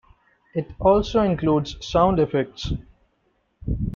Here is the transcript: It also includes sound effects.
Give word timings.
It 0.55 0.67
also 0.79 1.21
includes 1.21 1.77
sound 1.85 2.19
effects. 2.19 2.73